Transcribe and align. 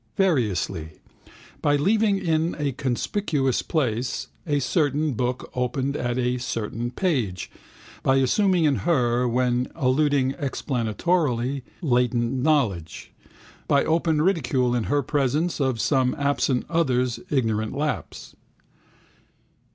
Variously. 0.17 0.93
By 1.61 1.75
leaving 1.75 2.17
in 2.17 2.55
a 2.57 2.71
conspicuous 2.71 3.61
place 3.61 4.29
a 4.47 4.57
certain 4.57 5.13
book 5.13 5.51
open 5.53 5.95
at 5.95 6.17
a 6.17 6.39
certain 6.39 6.89
page: 6.89 7.51
by 8.01 8.15
assuming 8.15 8.63
in 8.63 8.77
her, 8.77 9.27
when 9.27 9.71
alluding 9.75 10.31
explanatorily, 10.39 11.61
latent 11.83 12.33
knowledge: 12.33 13.11
by 13.67 13.85
open 13.85 14.23
ridicule 14.23 14.73
in 14.73 14.85
her 14.85 15.03
presence 15.03 15.59
of 15.61 15.79
some 15.79 16.15
absent 16.17 16.65
other's 16.67 17.19
ignorant 17.29 17.73
lapse. 17.75 18.35